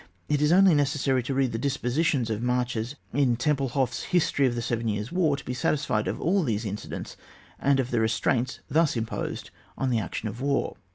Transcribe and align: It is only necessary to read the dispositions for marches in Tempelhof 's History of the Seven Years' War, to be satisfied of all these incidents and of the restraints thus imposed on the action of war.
It 0.27 0.41
is 0.41 0.51
only 0.51 0.73
necessary 0.73 1.21
to 1.21 1.33
read 1.35 1.51
the 1.51 1.59
dispositions 1.59 2.29
for 2.29 2.39
marches 2.39 2.95
in 3.13 3.35
Tempelhof 3.37 3.93
's 3.93 4.03
History 4.05 4.47
of 4.47 4.55
the 4.55 4.61
Seven 4.63 4.87
Years' 4.87 5.11
War, 5.11 5.37
to 5.37 5.45
be 5.45 5.53
satisfied 5.53 6.07
of 6.07 6.19
all 6.19 6.41
these 6.41 6.65
incidents 6.65 7.15
and 7.59 7.79
of 7.79 7.91
the 7.91 7.99
restraints 7.99 8.61
thus 8.67 8.97
imposed 8.97 9.51
on 9.77 9.91
the 9.91 9.99
action 9.99 10.27
of 10.27 10.41
war. 10.41 10.75